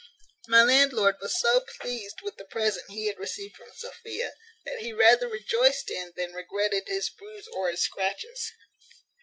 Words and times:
My 0.47 0.63
landlord 0.63 1.17
was 1.21 1.39
so 1.39 1.61
pleased 1.79 2.21
with 2.23 2.35
the 2.37 2.45
present 2.45 2.89
he 2.89 3.05
had 3.05 3.19
received 3.19 3.55
from 3.55 3.71
Sophia, 3.71 4.33
that 4.65 4.79
he 4.79 4.91
rather 4.93 5.27
rejoiced 5.27 5.91
in 5.91 6.11
than 6.15 6.33
regretted 6.33 6.87
his 6.87 7.11
bruise 7.11 7.47
or 7.53 7.69
his 7.69 7.83
scratches. 7.83 8.51